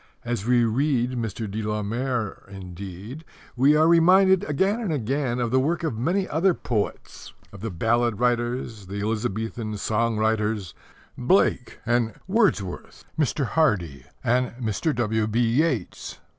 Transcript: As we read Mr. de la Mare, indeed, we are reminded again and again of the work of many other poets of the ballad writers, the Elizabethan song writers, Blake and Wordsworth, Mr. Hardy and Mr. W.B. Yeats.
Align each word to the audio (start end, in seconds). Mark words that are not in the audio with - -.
As 0.25 0.47
we 0.47 0.63
read 0.65 1.11
Mr. 1.11 1.47
de 1.47 1.61
la 1.61 1.83
Mare, 1.83 2.47
indeed, 2.49 3.23
we 3.55 3.75
are 3.75 3.87
reminded 3.87 4.43
again 4.45 4.79
and 4.81 4.91
again 4.91 5.39
of 5.39 5.51
the 5.51 5.59
work 5.59 5.83
of 5.83 5.95
many 5.95 6.27
other 6.27 6.55
poets 6.55 7.33
of 7.53 7.59
the 7.61 7.69
ballad 7.69 8.19
writers, 8.19 8.87
the 8.87 8.99
Elizabethan 9.01 9.77
song 9.77 10.17
writers, 10.17 10.73
Blake 11.19 11.77
and 11.85 12.13
Wordsworth, 12.27 13.03
Mr. 13.15 13.45
Hardy 13.45 14.07
and 14.23 14.55
Mr. 14.59 14.95
W.B. 14.95 15.39
Yeats. 15.39 16.17